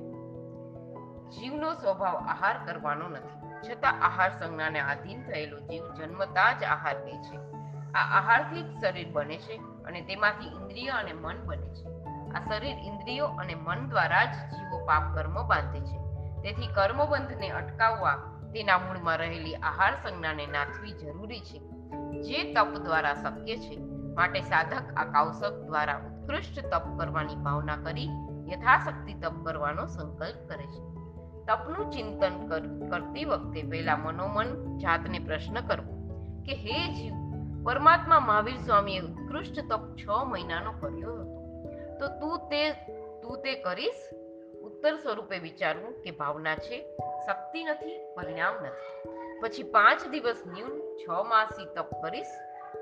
[1.31, 3.44] જીવનો સ્વભાવ આહાર કરવાનો નથી.
[3.71, 7.37] છતાં આહાર સંજ્ઞાને આધીન થયેલો જીવ જન્મતા જ આહાર લે છે.
[7.93, 11.89] આ આહારથી જ શરીર બને છે અને તેમાંથી ઇન્દ્રિય અને મન બને છે.
[12.31, 15.99] આ શરીર ઇન્દ્રિયો અને મન દ્વારા જ જીવો પાપ કર્મ બાંધે છે.
[16.43, 18.17] તેથી કર્મબંધને અટકાવવા
[18.55, 21.59] તેના મૂળમાં રહેલી આહાર સંજ્ઞાને નાથવી જરૂરી છે.
[22.23, 23.77] જે તપ દ્વારા શક્ય છે,
[24.17, 28.09] માટે સાધક આ કૌશક દ્વારા ઉત્કૃષ્ટ તપ કરવાની ભાવના કરી
[28.53, 30.94] યથાશક્તિ તપ કરવાનો સંકલ્પ કરે છે.
[31.47, 32.49] તપનું ચિંતન
[32.91, 35.95] કરતી વખતે પહેલા મનોમન જાતને પ્રશ્ન કરવો
[36.47, 37.13] કે, હે જીવ,
[37.65, 41.35] પરમાત્મા મહાવીર સ્વામીએ ઉત્કૃષ્ટ તપ છ મહિનાનો કર્યો હતો.
[42.01, 42.73] તો તું તે
[43.23, 44.15] તું તે કરીશ?
[44.63, 46.97] ઉત્તર સ્વરૂપે વિચારવું કે ભાવના છે?
[47.27, 49.09] શક્તિ નથી, પરિણામ નથી.
[49.41, 52.27] પછી પાંચ દિવસ ન્યૂન છ માસી તપ કરીશ.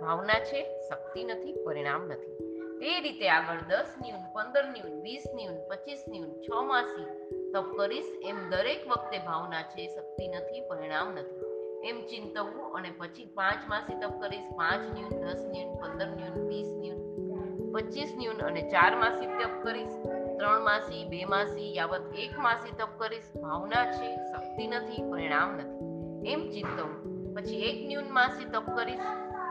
[0.02, 2.38] ભાવના છે, શક્તિ નથી, પરિણામ નથી.
[2.80, 8.04] તે રીતે આગળ દસ ન્યૂન, પંદર ન્યૂન, વીસ ન્યૂન, પચીસ ન્યૂન, છ માસી તપ કરીશ
[8.22, 11.42] એમ દરેક વખતે ભાવના છે, શક્તિ નથી, પરિણામ નથી.
[11.88, 16.66] એમ ચિંતવું અને પછી પાંચ માસી તપ કરીશ, પાંચ ન્યૂન, દસ ન્યૂન, પંદર ન્યૂન, વીસ
[16.66, 20.02] ન્યૂન, પચીસ ન્યૂન અને ચાર માસી તપ કરીશ,
[20.38, 23.36] ત્રણ માસી, બે માસી, યાવત એક માસી તપ કરીશ.
[23.42, 26.30] ભાવના છે, શક્તિ નથી, પરિણામ નથી.
[26.30, 27.34] એમ ચિંતવું.
[27.34, 28.98] પછી એક ન્યૂન માસી તપ કરીશ,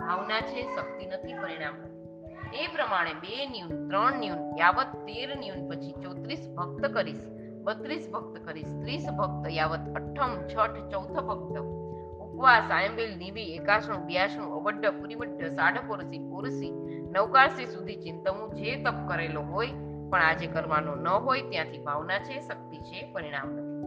[0.01, 1.73] ભાવના છે, શક્તિ નથી, પરિણામ
[2.53, 7.40] એ પ્રમાણે બે ન્યૂન, ત્રણ ન્યૂન, યાવત તેર ન્યૂન, પછી ચોત્રીસ ભક્ત કરીશ.
[7.63, 8.67] બત્રીસ ભક્ત કરીશ.
[8.81, 11.59] ત્રીસ ભક્ત યાવત અઠમ, છઠ ચૌથ ભક્ત.
[12.21, 16.71] ઉપવાસ, આયંબેલ નીવી એકાશણું બ્યાસણું અવડ્ડ પુરીમડ્ડ સાઢપોરસી પુરસી
[17.11, 19.67] નવકારસી સુધી ચિંતવું જે તપ કરેલો હોય,
[20.09, 23.81] પણ આજે કરવાનો ન હોય, ત્યાંથી ભાવના છે, શક્તિ છે, પરિણામ નથી.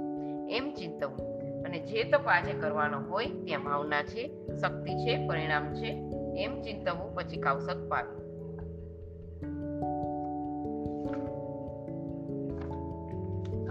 [0.56, 1.18] એમ ચિંતવું.
[1.62, 5.88] અને જે તપ આજે કરવાનો હોય, ત્યાં ભાવના છે, શક્તિ છે, પરિણામ છે,
[6.36, 8.23] એમ ચિંતવું, પછી કાવસક પાડવું.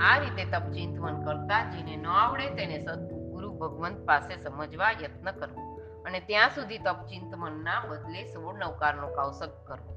[0.04, 5.78] આ રીતે તપ, ચિંતવન કરતા જેને ન આવડે તેને સદગુરુ ભગવંત પાસે સમજવા યત્ન કરવો.
[6.06, 9.94] અને ત્યાં સુધી તપ, ચિંતવનના બદલે સોળ નવકારનો કૌશક કરવો.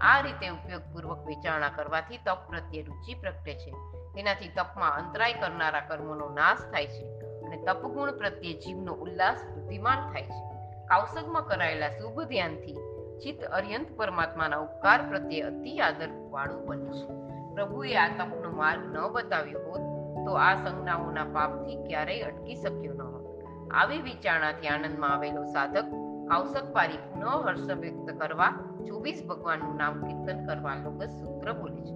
[0.00, 3.70] આ રીતે ઉપયોગપૂર્વક વિચારણા કરવાથી તપ પ્રત્યે રુચિ પ્રગટે છે.
[4.14, 10.22] તેનાથી તપમાં અંતરાય કરનારા કર્મોનો નાશ થાય છે અને તપગુણ પ્રત્યે જીવનો ઉલ્લાસ વૃદ્ધિમાન થાય
[10.22, 10.40] છે.
[10.86, 12.74] કૌશકમાં કરાયેલા શુભ ધ્યાનથી
[13.18, 17.25] ચિત્ત અર્યંત પરમાત્માના ઉપકાર પ્રત્યે અતિ આદર વાળું બને છે.
[17.56, 19.84] પ્રભુએ આ તપનો માર્ગ ન બતાવ્યો હોત,
[20.26, 23.24] તો આ સંજ્ઞાઓના પાપથી ક્યારેય અટકી શક્યો ન હોત.
[23.70, 25.86] આવી વિચારણાથી આનંદમાં આવેલો સાધક
[26.30, 28.50] આવશક પારી પુનઃ હર્ષ વ્યક્ત કરવા
[28.86, 31.94] ચોવીસ ભગવાનનું નામ કીર્તન કરવા લોગસ સૂત્ર બોલે છે.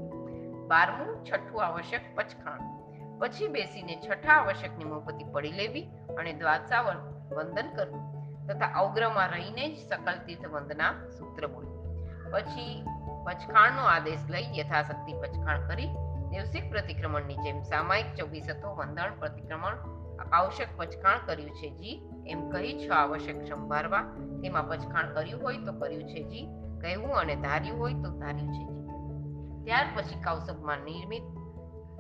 [0.67, 2.63] બારમું, છઠ્ઠું આવશ્યક પચખાણ.
[3.19, 5.87] પછી બેસીને છઠ્ઠા આવશ્યકની મોપતિ પડી લેવી
[6.19, 6.97] અને દ્વાદશાવર
[7.37, 8.05] વંદન કરવું,
[8.47, 11.81] તથા અવગ્રહમાં રહીને જ સકલ તીર્થ વંદના સૂત્ર બોલવું.
[12.31, 12.85] પછી
[13.25, 15.87] પચખાણનો આદેશ લઈ યથાશક્તિ પચખાણ કરી
[16.31, 19.77] દેવસિક પ્રતિક્રમણની જેમ સામાયિક ચોવીસતો વંદન પ્રતિક્રમણ
[20.33, 22.03] આવશ્યક પચખાણ કર્યું છે જી.
[22.27, 24.03] એમ કહી છ આવશ્યક સંભાળવા
[24.43, 26.47] તેમાં પચખાણ કર્યું હોય તો કર્યું છે જી.
[26.81, 28.85] કહેવું અને ધાર્યું હોય તો ધાર્યું છે જી.
[29.65, 31.23] ત્યાર પછી કૌશબમાં નિર્મિત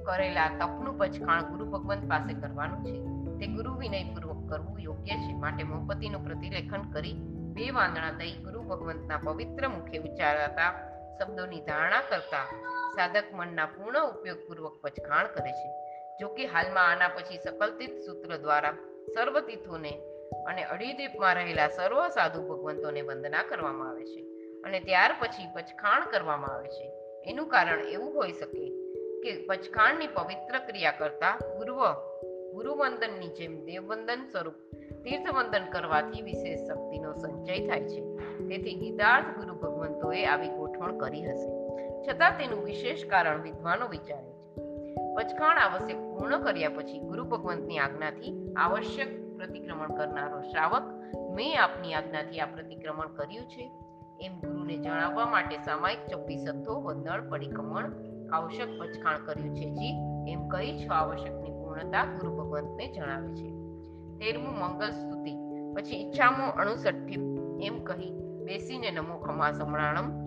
[0.06, 2.94] કરેલા તપનું પચખાણ ગુરુ ભગવંત પાસે કરવાનું છે.
[3.38, 5.32] તે ગુરુ વિનયપૂર્વક કરવું યોગ્ય છે.
[5.34, 7.12] માટે મોપતિનું પ્રતિલેખન કરી
[7.52, 10.89] બે વાંદણા દઈ ગુરુ ભગવંતના પવિત્ર મુખે ઉચ્ચારાતા
[11.20, 12.46] શબ્દોની ધારણા કરતા
[12.96, 15.68] સાધક મનના પૂર્ણ ઉપયોગપૂર્વક પચખાણ કરે છે.
[16.20, 18.74] જો કે હાલમાં આના પછી સકલતીત સૂત્ર દ્વારા
[19.14, 19.92] સર્વ તીર્થોને
[20.46, 24.20] અને અડીદીપમાં રહેલા સર્વ સાધુ ભગવંતોને વંદના કરવામાં આવે છે
[24.64, 26.86] અને ત્યાર પછી પચખાણ કરવામાં આવે છે.
[27.30, 28.66] એનું કારણ એવું હોઈ શકે
[29.22, 31.80] કે પચખાણની પવિત્ર ક્રિયા કરતા પૂર્વ
[32.52, 34.58] ગુરુવંદનની જેમ દેવવંદન સ્વરૂપ
[35.04, 38.00] તીર્થવંદન કરવાથી વિશેષ શક્તિનો સંચય થાય છે.
[38.48, 41.50] તેથી ગીતાર્થ ગુરુ ભગવંતોએ આવી ગોઠવણ કરી હશે.
[42.02, 44.56] છતાં તેનું વિશેષ કારણ વિદ્વાનો વિચારે છે.
[45.14, 50.82] પચખાણ આવશ્યક પૂર્ણ કર્યા પછી ગુરુ ભગવંતની આજ્ઞાથી આવશ્યક પ્રતિક્રમણ કરનારો શ્રાવક,
[51.34, 53.70] મેં આપની આજ્ઞાથી આ પ્રતિક્રમણ કર્યું છે.
[54.20, 57.92] એમ ગુરુને જણાવવા માટે સામાયિક છવ્વીસ સત્તો વંદળ પરિક્રમણ
[58.32, 59.94] આવશ્યક પચખાણ કર્યું છે જી.
[60.28, 63.50] એમ કહી છ આવશ્યકની પૂર્ણતા ગુરુ ભગવંતને જણાવે છે.
[64.18, 65.32] તેરમું મંગલ સ્તુતિ,
[65.74, 67.18] પછી ઈચ્છામો અણુસઠ્ઠી,
[67.66, 68.10] એમ કહી
[68.44, 70.19] બેસીને નમો ખમા સમણાણમ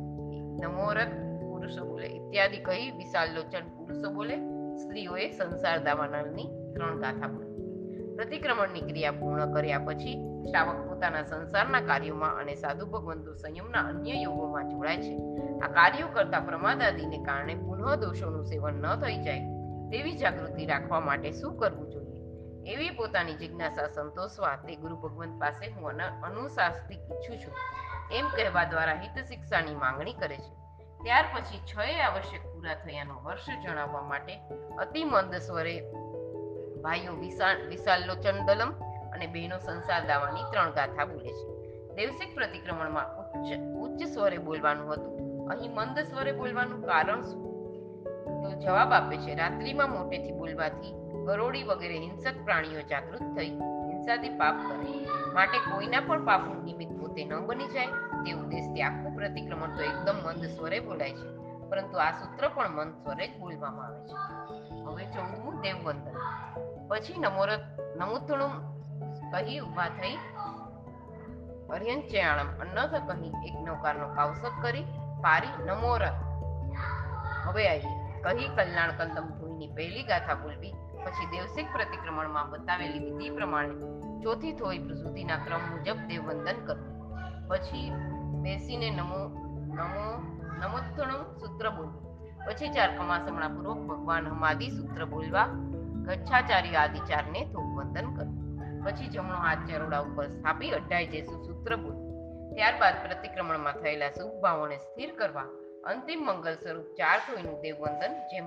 [0.62, 1.08] નમોરત
[1.42, 2.08] પુરુષો બોલે.
[2.08, 4.38] ઇત્યાદિ કહી વિશાલ લોચન પુરુષો બોલે.
[4.76, 7.54] સ્ત્રીઓએ સંસાર દાવાનળની ત્રણ ગાથા બોલી.
[8.16, 14.70] પ્રતિક્રમણની ક્રિયા પૂર્ણ કર્યા પછી શ્રાવક પોતાના સંસારના કાર્યોમાં અને સાધુ ભગવંતો સંયમના અન્ય યોગોમાં
[14.70, 15.18] જોડાય છે.
[15.60, 19.40] આ કાર્યો કરતા પ્રમાદાદીને કારણે પુનઃ દોષોનું સેવન ન થઈ જાય
[19.92, 22.14] તેવી જાગૃતિ રાખવા માટે શું કરવું જોઈએ?
[22.74, 27.54] એવી પોતાની જિજ્ઞાસા સંતોષવા તે ગુરુ ભગવંત પાસે હું અન- ઈચ્છું છું.
[28.14, 30.52] એમ કહેવા દ્વારા હિત શિક્ષાની માંગણી કરે છે.
[31.04, 34.40] ત્યાર પછી છ આવશ્યક પૂરા થયાનો વર્ષ જણાવવા માટે
[34.78, 35.76] અતિ મંદ સ્વરે
[36.82, 37.14] ભાઈઓ
[37.70, 38.72] વિશાળ લોચન દલમ
[39.14, 41.46] અને બહેનો સંસાર દાવાની ત્રણ ગાથા બોલે છે.
[41.96, 43.50] દેવસિક પ્રતિક્રમણમાં ઉચ્ચ
[43.84, 45.14] ઉચ્ચ સ્વરે બોલવાનું હતું.
[45.50, 47.44] અહીં મંદ સ્વરે બોલવાનું કારણ શું?
[48.44, 50.94] તો જવાબ આપે છે, રાત્રિમાં મોટેથી બોલવાથી
[51.26, 53.50] ગરોળી વગેરે હિંસક પ્રાણીઓ જાગૃત થઈ
[54.04, 55.06] હિંસાથી પાપ કરે.
[55.34, 57.88] માટે કોઈના પણ પાપનું નિમિત્ત પોતે ન બની જાય.
[58.26, 61.38] તે ઉદ્દેશથી આખું પ્રતિક્રમણ તો એકદમ મંદ સ્વરે બોલાય છે.
[61.70, 64.16] પરંતુ આ સૂત્ર પણ મંદ સ્વરે જ બોલવામાં આવે છે.
[64.84, 66.18] હવે ચૌદમું દેવવંદન.
[66.88, 67.64] પછી નમોરત
[67.96, 68.54] નમુથણું
[69.32, 70.18] કહી ઊભા થઈ
[71.70, 74.84] અર્યંચયાણમ અન્નથ કહી એક નૌકારનો કાવસક કરી
[75.22, 76.16] પારી નમોરત
[77.48, 80.74] હવે આવી કહી કલ્યાણ કંદમ ધોઈની પહેલી ગાથા બોલવી
[81.06, 83.74] પછી દેવસિક પ્રતિક્રમણમાં બતાવેલી વિધિ પ્રમાણે
[84.22, 86.94] ચોથી થોઈ સુધીના ક્રમ મુજબ દેવવંદન કરવું.
[87.48, 87.92] પછી
[88.42, 89.20] બેસીને નમો
[89.74, 90.06] નમો,
[90.60, 92.30] નમોત્તણમ સૂત્ર બોલવું.
[92.46, 95.48] પછી ચાર કમાસમણા પૂર્વક ભગવાન હમાદી સૂત્ર બોલવા
[96.06, 98.40] ગચ્છાચાર્ય આદિ ચારને વંદન કરવું.
[98.86, 102.04] પછી જમણો હાથ ચરોડા ઉપર સ્થાપી અઢાઈ જેસુ સૂત્ર બોલવું.
[102.56, 105.44] ત્યારબાદ પ્રતિક્રમણમાં થયેલા શુભ ભાવોને સ્થિર કરવા
[105.86, 108.46] અંતિમ મંગલ સ્વરૂપ ચાર થોઈનું દેવવંદન જેમ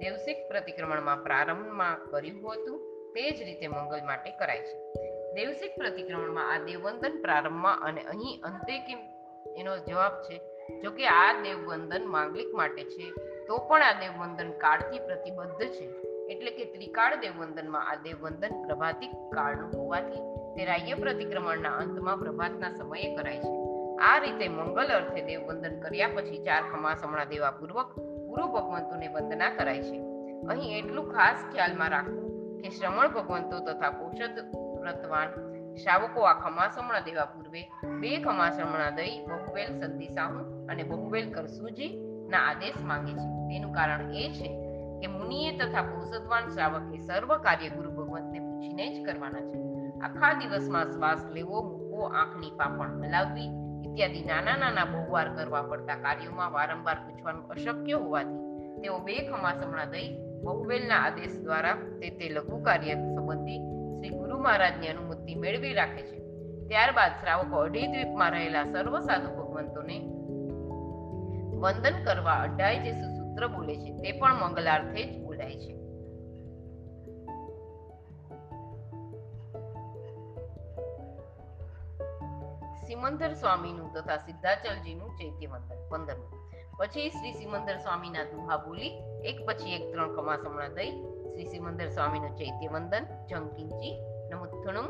[0.00, 2.78] દેવસિક પ્રતિક્રમણમાં પ્રારંભમાં કર્યું હતું
[3.14, 4.92] તે જ રીતે મંગલ માટે કરાય છે.
[5.34, 8.98] દેવસિક પ્રતિક્રમણમાં આ દેવવંદન પ્રારંભમાં અને અહીં અંતે કેમ?
[9.56, 10.40] એનો જવાબ છે,
[10.82, 13.10] જો કે આ દેવવંદન માંગલિક માટે છે,
[13.46, 15.86] તો પણ આ દેવવંદન કાળથી પ્રતિબદ્ધ છે.
[16.26, 20.24] એટલે કે ત્રિકાળ દેવવંદનમાં આ દેવવંદન પ્રભાતિક કાળનું હોવાથી
[20.56, 23.52] તે રાહ્ય પ્રતિક્રમણના અંતમાં પ્રભાતના સમયે કરાય છે.
[23.96, 29.82] આ રીતે મંગલ અર્થે દેવવંદન કર્યા પછી ચાર ખમાસમણા દેવા પૂર્વક ગુરુ ભગવંતોને વંદના કરાય
[29.82, 30.02] છે.
[30.46, 34.38] અહીં એટલું ખાસ ખ્યાલમાં રાખવું કે શ્રમણ ભગવંતો તથા પોષદ
[34.80, 35.28] વ્રતવાન
[35.74, 37.70] શ્રાવકો આ ખમાસમણા દેવા પૂર્વે
[38.00, 43.48] બે ખમાસમણા દઈ બહુવેલ સંધિસાહુ અને બહુવેલ કરસુજી ના આદેશ માંગે છે.
[43.48, 44.48] તેનું કારણ એ છે
[45.00, 49.66] કે મુનિએ તથા પોષદવાન શ્રાવકે સર્વ કાર્ય ગુરુ ભગવંતને પૂછીને જ કરવાના છે.
[50.00, 53.65] આખા દિવસમાં શ્વાસ લેવો, મૂકવો, આંખની પાપણ હલાવવી
[53.96, 60.08] ઇત્યાદિ નાના નાના બહુવાર કરવા પડતા કાર્યોમાં વારંવાર પૂછવાનું અશક્ય હોવાથી તેઓ બે ખમાસમણા દઈ
[60.42, 63.60] બહુવેલના આદેશ દ્વારા તે તે લઘુ કાર્ય સંબંધી
[63.96, 66.18] શ્રી ગુરુ મહારાજની અનુમતિ મેળવી રાખે છે.
[66.68, 69.98] ત્યારબાદ શ્રાવકો અઢી દ્વીપમાં રહેલા સર્વ સાધુ ભગવંતોને
[71.62, 73.90] વંદન કરવા અઢાઈ જે સૂત્ર બોલે છે.
[73.96, 75.75] તે પણ મંગલાર્થે જ બોલાય છે.
[82.86, 86.30] સિમંદર સ્વામીનું તથા સિદ્ધાચલજીનું ચૈત્ય મંદિર, પંદરમું.
[86.78, 88.92] પછી શ્રી સિમંદર સ્વામીના દુહા બોલી,
[89.24, 90.90] એક પછી એક ત્રણ કમાસમણા દઈ,
[91.32, 93.94] શ્રી સિમંદર સ્વામીનું ચૈત્ય વંદન જંકિંચી,
[94.30, 94.88] નમુથણું,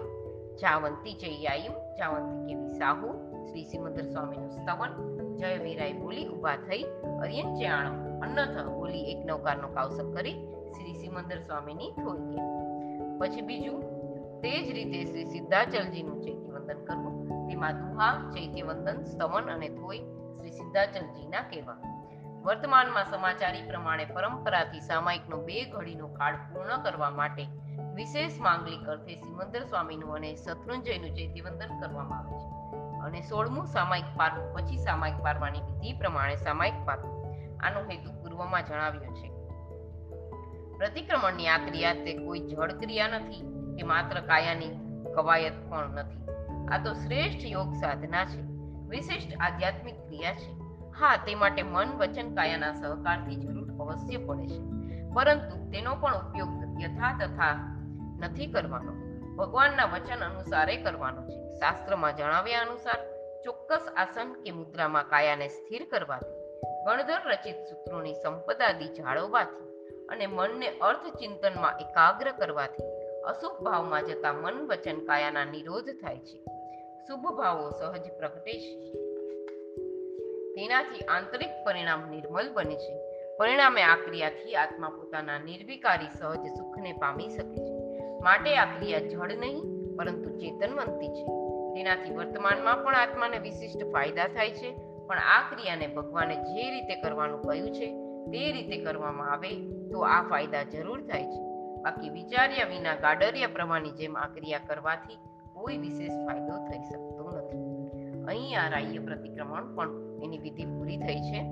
[0.56, 3.12] જાવંતી જૈયાયુ, જાવંતી કેવી સાહુ,
[3.46, 4.92] શ્રી સિમંદર સ્વામીનું સ્તવન,
[5.36, 6.82] જય વીરાય બોલી ઊભા થઈ
[7.22, 10.36] અર્યંચ્યાણમ અન્નથ બોલી એક નૌકારનો કાવસક કરી,
[10.76, 12.46] શ્રી સિમંદર સ્વામીની થોઈ
[13.20, 13.80] પછી બીજું,
[14.42, 19.98] તે જ રીતે શ્રી સિદ્ધાચલજીનું ચૈત્ય વંદન કરવું તેમાં દુહા ચૈત્ય વંદન સ્તવન અને થોઈ
[20.36, 21.76] શ્રી સિદ્ધાચલજીના કહેવા.
[22.44, 27.46] વર્તમાનમાં સમાચારી પ્રમાણે પરંપરાથી સામાયિકનો બે ઘડીનો કાળ પૂર્ણ કરવા માટે
[27.94, 32.56] વિશેષ માંગલિક અર્થે સિમંદર સ્વામીનું અને શત્રુંજયનું ચૈત્યવંદન કરવામાં આવે છે.
[33.00, 37.26] અને સોળમું સામાયિક પારવું પછી સામાયિક પારવાની વિધિ પ્રમાણે સામાયિક પારવું.
[37.60, 39.28] આનો હેતુ પૂર્વમાં જણાવ્યો છે.
[40.78, 43.42] પ્રતિક્રમણની આ ક્રિયા તે કોઈ જળ ક્રિયા નથી
[43.76, 44.70] કે માત્ર કાયાની
[45.14, 46.25] કવાયત પણ નથી.
[46.72, 48.40] આ તો શ્રેષ્ઠ યોગ સાધના છે.
[48.88, 50.52] વિશિષ્ટ આધ્યાત્મિક ક્રિયા છે.
[50.98, 54.62] હા, તે માટે મન વચન કાયાના સહકારથી જરૂર અવશ્ય પડે છે.
[55.14, 57.76] પરંતુ તેનો પણ ઉપયોગ યથા તથા
[58.20, 58.92] નથી કરવાનો.
[59.36, 61.54] ભગવાનના વચન અનુસારે કરવાનો છે.
[61.54, 62.98] શાસ્ત્રમાં જણાવ્યા અનુસાર,
[63.44, 69.66] ચોક્કસ આસન કે મુદ્રામાં કાયાને સ્થિર કરવાથી, ગણધર રચિત સૂત્રોની સંપદાદી જાળવવાથી
[70.06, 72.84] અને મનને અર્થ ચિંતનમાં એકાગ્ર કરવાથી
[73.22, 76.55] અશુભ ભાવમાં જતા મન વચન કાયાના નિરોધ થાય છે.
[77.06, 78.92] શુભ ભાવો સહજ પ્રગટે છે
[80.54, 82.98] તેનાથી આંતરિક પરિણામ નિર્મલ બને છે.
[83.36, 87.98] પરિણામે આ ક્રિયાથી આત્મા પોતાના નિર્વિકારી સહજ સુખને પામી શકે છે.
[88.20, 89.62] માટે આ ક્રિયા જડ નહીં,
[89.96, 91.24] પરંતુ ચેતનવંતી છે.
[91.74, 94.76] તેનાથી વર્તમાનમાં પણ આત્માને વિશિષ્ટ ફાયદા થાય છે.
[95.06, 97.86] પણ આ ક્રિયાને ભગવાને જે રીતે કરવાનું કહ્યું છે,
[98.30, 101.40] તે રીતે કરવામાં આવે તો આ ફાયદા જરૂર થાય છે.
[101.82, 105.18] બાકી વિચાર્યા વિના ગાડરિયા પ્રવાહની જેમ આ ક્રિયા કરવાથી
[105.56, 107.76] કોઈ વિશેષ ફાયદો થઈ શકતો નથી.
[108.24, 109.88] અહીં આ રાહ્ય પ્રતિક્રમણ પણ
[110.24, 111.42] એની વિધિ પૂરી થઈ છે.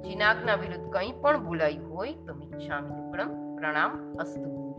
[0.00, 3.10] જીનાગના વિરુદ્ધ કંઈ પણ ભૂલાયું હોય તો મિચ્છામિ
[3.56, 4.73] પ્રણામ અસ્તુ.